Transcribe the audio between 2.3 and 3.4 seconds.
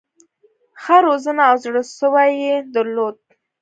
یې درلود.